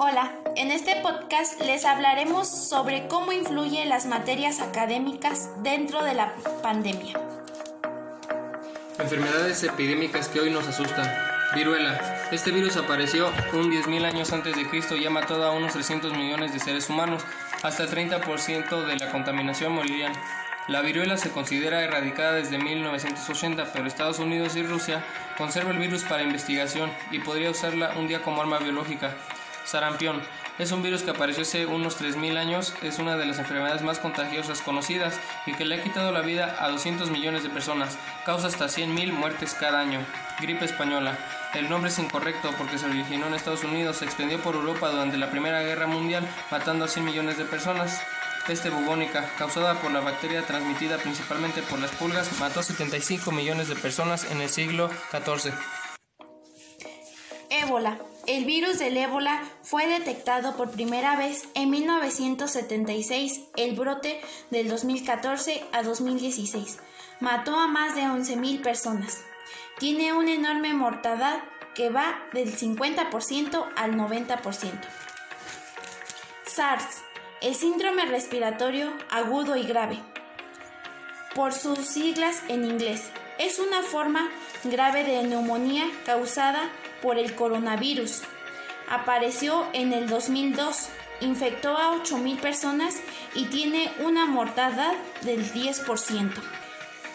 [0.00, 6.36] Hola, en este podcast les hablaremos sobre cómo influyen las materias académicas dentro de la
[6.62, 7.18] pandemia.
[9.00, 11.04] Enfermedades epidémicas que hoy nos asustan.
[11.52, 12.28] Viruela.
[12.30, 16.16] Este virus apareció un 10.000 años antes de Cristo y ha matado a unos 300
[16.16, 17.24] millones de seres humanos.
[17.64, 20.12] Hasta el 30% de la contaminación morirían.
[20.68, 25.04] La viruela se considera erradicada desde 1980, pero Estados Unidos y Rusia
[25.36, 29.16] conservan el virus para investigación y podría usarla un día como arma biológica.
[29.68, 30.22] Sarampión.
[30.58, 33.98] Es un virus que apareció hace unos 3.000 años, es una de las enfermedades más
[33.98, 38.48] contagiosas conocidas y que le ha quitado la vida a 200 millones de personas, causa
[38.48, 40.00] hasta 100.000 muertes cada año.
[40.40, 41.18] Gripe española.
[41.54, 45.18] El nombre es incorrecto porque se originó en Estados Unidos, se extendió por Europa durante
[45.18, 48.00] la Primera Guerra Mundial, matando a 100 millones de personas.
[48.46, 53.68] Peste bubónica, causada por la bacteria transmitida principalmente por las pulgas, mató a 75 millones
[53.68, 55.52] de personas en el siglo XIV.
[57.50, 57.98] Ébola.
[58.28, 63.40] El virus del ébola fue detectado por primera vez en 1976.
[63.56, 66.78] El brote del 2014 a 2016
[67.20, 69.24] mató a más de 11.000 personas.
[69.78, 71.38] Tiene una enorme mortandad
[71.74, 74.72] que va del 50% al 90%.
[76.44, 77.02] SARS
[77.40, 79.98] el síndrome respiratorio agudo y grave,
[81.34, 84.28] por sus siglas en inglés, es una forma
[84.64, 86.68] grave de neumonía causada
[87.02, 88.22] por el coronavirus.
[88.88, 90.88] Apareció en el 2002,
[91.20, 92.96] infectó a 8.000 personas
[93.34, 96.32] y tiene una mortandad del 10%.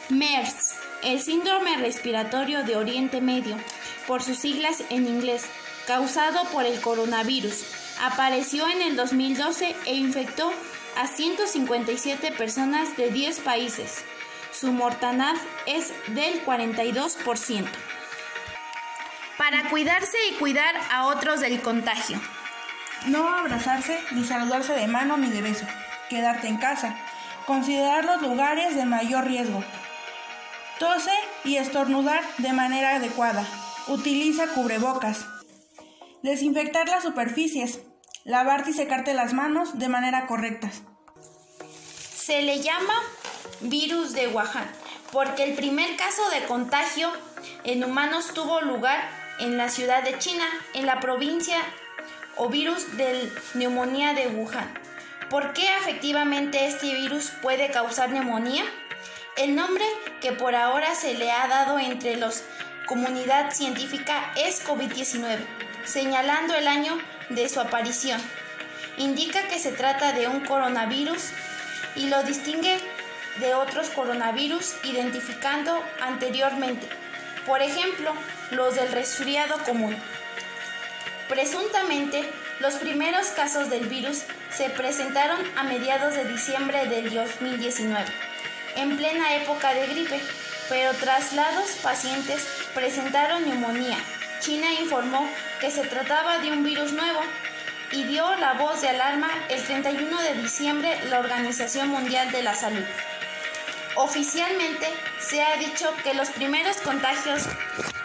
[0.09, 3.57] MERS, el síndrome respiratorio de Oriente Medio,
[4.07, 5.45] por sus siglas en inglés,
[5.87, 7.63] causado por el coronavirus
[8.01, 10.51] apareció en el 2012 e infectó
[10.97, 14.03] a 157 personas de 10 países.
[14.51, 17.65] Su mortandad es del 42%.
[19.44, 22.17] Para cuidarse y cuidar a otros del contagio.
[23.08, 25.66] No abrazarse ni saludarse de mano ni de beso.
[26.09, 26.95] Quedarte en casa.
[27.45, 29.61] Considerar los lugares de mayor riesgo.
[30.79, 31.12] Tose
[31.44, 33.45] y estornudar de manera adecuada.
[33.90, 35.25] Utiliza cubrebocas.
[36.22, 37.81] Desinfectar las superficies.
[38.23, 40.72] Lavarte y secarte las manos de manera correcta.
[42.16, 42.94] Se le llama
[43.59, 44.72] virus de Wuhan
[45.12, 47.12] porque el primer caso de contagio
[47.66, 51.57] en humanos tuvo lugar en la ciudad de China, en la provincia
[52.35, 54.73] o virus de neumonía de Wuhan.
[55.29, 58.63] ¿Por qué efectivamente este virus puede causar neumonía?
[59.38, 59.85] El nombre
[60.22, 62.29] que por ahora se le ha dado entre la
[62.88, 65.39] comunidad científica es COVID-19
[65.85, 66.97] señalando el año
[67.29, 68.22] de su aparición.
[68.97, 71.29] Indica que se trata de un coronavirus
[71.95, 72.77] y lo distingue
[73.39, 76.88] de otros coronavirus identificando anteriormente,
[77.45, 78.13] por ejemplo,
[78.51, 79.95] los del resfriado común.
[81.27, 88.05] Presuntamente, los primeros casos del virus se presentaron a mediados de diciembre del 2019,
[88.75, 90.21] en plena época de gripe,
[90.69, 93.97] pero traslados pacientes presentaron neumonía,
[94.43, 95.25] China informó
[95.61, 97.21] que se trataba de un virus nuevo
[97.93, 102.53] y dio la voz de alarma el 31 de diciembre la Organización Mundial de la
[102.53, 102.83] Salud.
[103.95, 104.87] Oficialmente
[105.19, 107.43] se ha dicho que los primeros contagios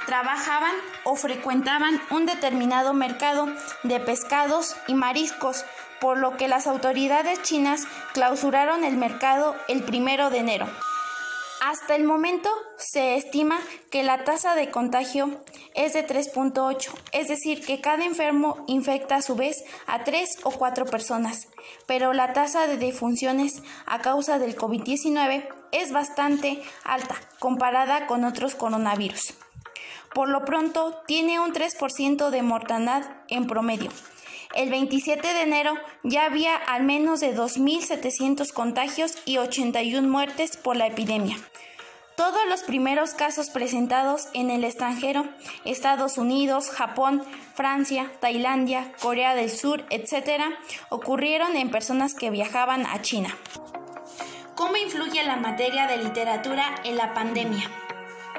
[0.06, 3.49] trabajaban o frecuentaban un determinado mercado
[3.84, 5.65] de pescados y mariscos,
[5.99, 10.66] por lo que las autoridades chinas clausuraron el mercado el primero de enero.
[11.60, 13.59] Hasta el momento se estima
[13.91, 15.43] que la tasa de contagio
[15.75, 20.50] es de 3.8, es decir, que cada enfermo infecta a su vez a 3 o
[20.53, 21.49] 4 personas,
[21.87, 28.55] pero la tasa de defunciones a causa del COVID-19 es bastante alta comparada con otros
[28.55, 29.34] coronavirus.
[30.15, 33.91] Por lo pronto, tiene un 3% de mortandad en promedio.
[34.55, 40.77] El 27 de enero ya había al menos de 2.700 contagios y 81 muertes por
[40.77, 41.37] la epidemia.
[42.17, 45.25] Todos los primeros casos presentados en el extranjero,
[45.65, 47.23] Estados Unidos, Japón,
[47.55, 50.43] Francia, Tailandia, Corea del Sur, etc.,
[50.88, 53.37] ocurrieron en personas que viajaban a China.
[54.58, 57.70] ¿Cómo influye la materia de literatura en la pandemia?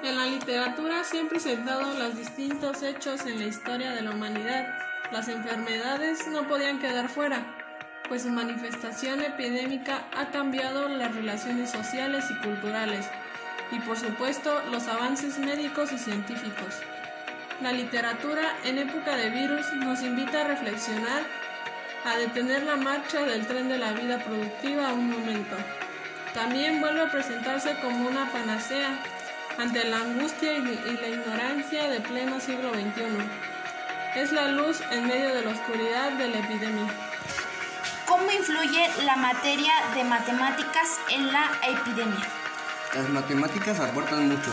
[0.04, 4.68] En la literatura se han presentado los distintos hechos en la historia de la humanidad
[5.13, 7.42] las enfermedades no podían quedar fuera,
[8.10, 13.06] pues su manifestación epidémica ha cambiado las relaciones sociales y culturales,
[13.71, 16.81] y por supuesto los avances médicos y científicos.
[17.62, 21.24] La literatura en época de virus nos invita a reflexionar,
[22.04, 25.56] a detener la marcha del tren de la vida productiva un momento.
[26.34, 29.00] También vuelve a presentarse como una panacea
[29.58, 33.50] ante la angustia y la ignorancia de pleno siglo XXI
[34.16, 36.88] es la luz en medio de la oscuridad de la epidemia.
[38.06, 42.28] ¿Cómo influye la materia de matemáticas en la epidemia?
[42.96, 44.52] Las matemáticas aportan mucho,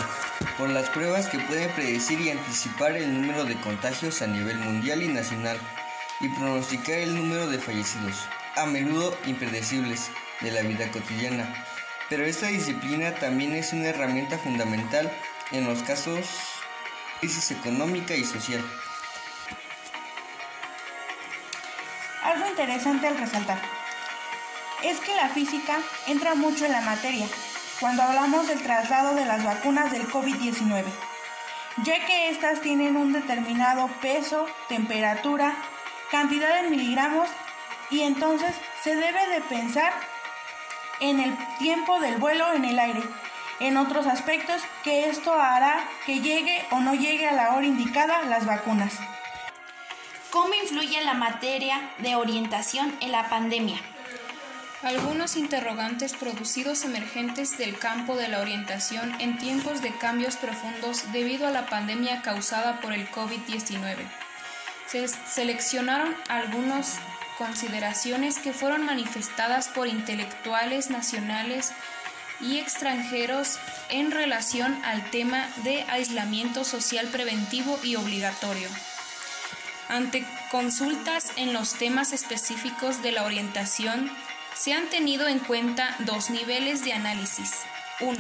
[0.59, 5.03] por las pruebas que pueden predecir y anticipar el número de contagios a nivel mundial
[5.03, 5.59] y nacional,
[6.21, 8.27] y pronosticar el número de fallecidos,
[8.57, 10.11] a menudo impredecibles,
[10.41, 11.65] de la vida cotidiana.
[12.09, 15.11] Pero esta disciplina también es una herramienta fundamental
[15.53, 18.65] en los casos de crisis económica y social.
[22.23, 23.59] Algo interesante al resaltar
[24.83, 27.27] es que la física entra mucho en la materia
[27.81, 30.85] cuando hablamos del traslado de las vacunas del COVID-19,
[31.85, 35.55] ya que éstas tienen un determinado peso, temperatura,
[36.11, 37.29] cantidad de miligramos
[37.91, 39.93] y entonces se debe de pensar
[41.01, 43.03] en el tiempo del vuelo en el aire,
[43.61, 48.23] en otros aspectos que esto hará que llegue o no llegue a la hora indicada
[48.23, 48.95] las vacunas.
[50.31, 53.81] ¿Cómo influye la materia de orientación en la pandemia?
[54.83, 61.47] Algunos interrogantes producidos emergentes del campo de la orientación en tiempos de cambios profundos debido
[61.47, 63.97] a la pandemia causada por el COVID-19.
[64.87, 67.01] Se seleccionaron algunas
[67.39, 71.73] consideraciones que fueron manifestadas por intelectuales nacionales
[72.41, 78.69] y extranjeros en relación al tema de aislamiento social preventivo y obligatorio.
[79.89, 84.11] Ante consultas en los temas específicos de la orientación,
[84.55, 87.53] se han tenido en cuenta dos niveles de análisis.
[88.01, 88.17] 1.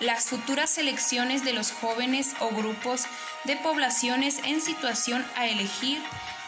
[0.00, 3.04] Las futuras selecciones de los jóvenes o grupos
[3.44, 6.02] de poblaciones en situación a elegir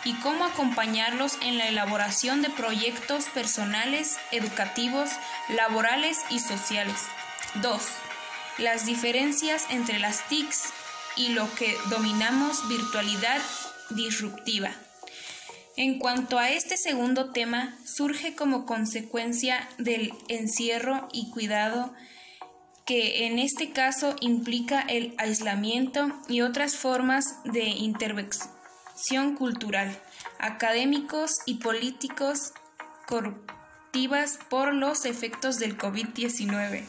[0.05, 5.11] y cómo acompañarlos en la elaboración de proyectos personales, educativos,
[5.49, 6.97] laborales y sociales.
[7.63, 7.83] 2.
[8.59, 10.73] Las diferencias entre las TICs
[11.17, 13.41] y lo que dominamos virtualidad
[13.91, 14.73] disruptiva.
[15.77, 21.95] En cuanto a este segundo tema, surge como consecuencia del encierro y cuidado
[22.85, 28.62] que en este caso implica el aislamiento y otras formas de intervención
[29.37, 29.99] cultural,
[30.39, 32.53] académicos y políticos
[33.07, 36.85] corruptivas por los efectos del COVID-19.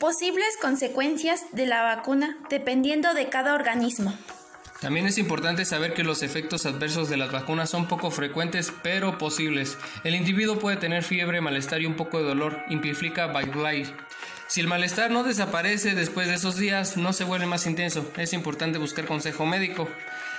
[0.00, 4.16] Posibles consecuencias de la vacuna dependiendo de cada organismo.
[4.80, 9.18] También es importante saber que los efectos adversos de las vacunas son poco frecuentes pero
[9.18, 9.78] posibles.
[10.04, 13.86] El individuo puede tener fiebre, malestar y un poco de dolor, implica Bailey.
[14.46, 18.10] Si el malestar no desaparece después de esos días, no se vuelve más intenso.
[18.16, 19.88] Es importante buscar consejo médico.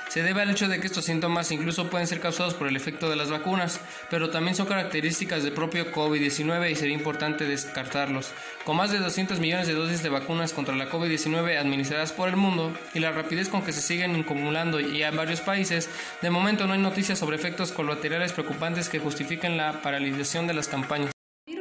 [0.09, 3.09] Se debe al hecho de que estos síntomas incluso pueden ser causados por el efecto
[3.09, 8.31] de las vacunas, pero también son características del propio COVID-19 y sería importante descartarlos.
[8.63, 12.35] Con más de 200 millones de dosis de vacunas contra la COVID-19 administradas por el
[12.35, 15.89] mundo y la rapidez con que se siguen acumulando ya en varios países,
[16.21, 20.67] de momento no hay noticias sobre efectos colaterales preocupantes que justifiquen la paralización de las
[20.67, 21.14] campañas.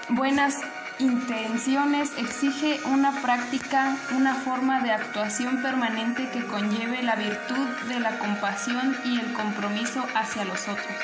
[0.10, 0.62] buenas
[1.00, 8.18] intenciones exige una práctica, una forma de actuación permanente que conlleve la virtud de la
[8.20, 10.96] compasión y el compromiso hacia los otros.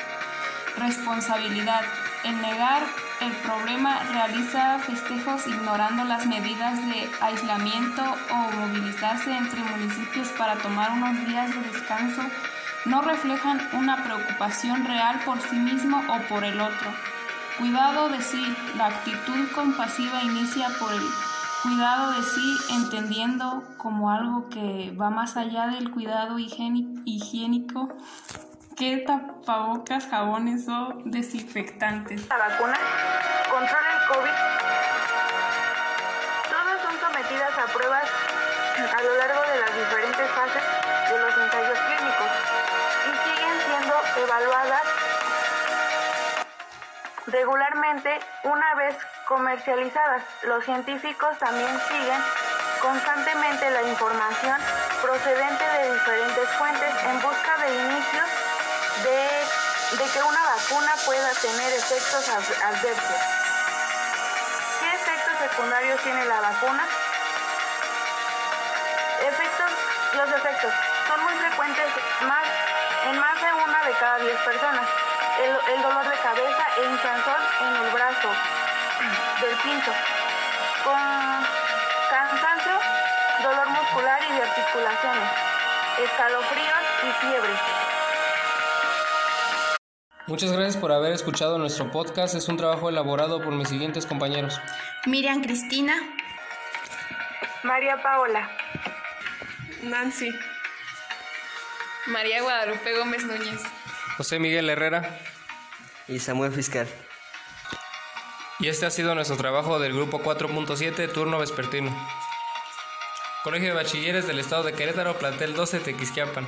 [0.76, 1.82] Responsabilidad.
[2.22, 2.82] En negar
[3.20, 10.92] el problema realiza festejos ignorando las medidas de aislamiento o movilizarse entre municipios para tomar
[10.92, 12.22] unos días de descanso
[12.84, 16.90] no reflejan una preocupación real por sí mismo o por el otro
[17.60, 18.56] Cuidado de sí.
[18.76, 21.02] La actitud compasiva inicia por el
[21.62, 27.90] Cuidado de sí, entendiendo como algo que va más allá del cuidado higiénico
[28.78, 32.26] que tapabocas, jabones o desinfectantes.
[32.30, 32.78] La vacuna
[33.50, 34.36] contra el COVID.
[36.48, 38.08] Todas son sometidas a pruebas
[38.80, 40.62] a lo largo de las diferentes fases
[41.12, 42.30] de los ensayos clínicos
[43.04, 44.82] y siguen siendo evaluadas
[47.30, 48.96] regularmente una vez
[49.26, 50.22] comercializadas.
[50.42, 52.20] Los científicos también siguen
[52.80, 54.56] constantemente la información
[55.02, 58.28] procedente de diferentes fuentes en busca de inicios
[59.04, 63.20] de, que una vacuna pueda tener efectos adversos.
[64.80, 66.86] ¿Qué efectos secundarios tiene la vacuna?
[69.22, 69.70] Efectos,
[70.16, 70.72] los efectos
[71.06, 71.86] son muy frecuentes
[72.22, 72.44] más,
[73.08, 74.86] en más de una de cada 10 personas.
[75.40, 78.28] El, el dolor de cabeza e hinchazón en el brazo
[79.40, 79.92] del pincho,
[80.84, 81.46] con
[82.10, 82.78] cansancio,
[83.42, 85.30] dolor muscular y de articulaciones,
[86.04, 87.50] escalofríos y fiebre.
[90.26, 92.34] Muchas gracias por haber escuchado nuestro podcast.
[92.34, 94.60] Es un trabajo elaborado por mis siguientes compañeros.
[95.06, 95.94] Miriam Cristina.
[97.62, 98.48] María Paola.
[99.82, 100.30] Nancy.
[102.06, 103.60] María Guadalupe Gómez Núñez.
[104.16, 105.18] José Miguel Herrera.
[106.10, 106.88] Y Samuel Fiscal.
[108.58, 111.96] Y este ha sido nuestro trabajo del grupo 4.7, turno vespertino.
[113.44, 116.46] Colegio de Bachilleres del Estado de Querétaro, plantel 12, Tequisquiapan.